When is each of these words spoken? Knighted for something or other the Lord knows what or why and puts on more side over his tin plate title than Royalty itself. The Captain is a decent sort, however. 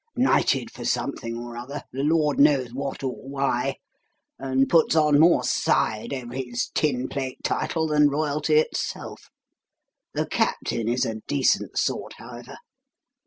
Knighted 0.15 0.71
for 0.71 0.83
something 0.83 1.37
or 1.37 1.55
other 1.55 1.83
the 1.93 2.01
Lord 2.03 2.39
knows 2.39 2.73
what 2.73 3.03
or 3.03 3.13
why 3.29 3.75
and 4.39 4.67
puts 4.67 4.95
on 4.95 5.19
more 5.19 5.43
side 5.43 6.11
over 6.11 6.33
his 6.33 6.69
tin 6.73 7.07
plate 7.07 7.37
title 7.43 7.85
than 7.85 8.09
Royalty 8.09 8.55
itself. 8.55 9.29
The 10.15 10.25
Captain 10.25 10.87
is 10.89 11.05
a 11.05 11.21
decent 11.27 11.77
sort, 11.77 12.13
however. 12.13 12.57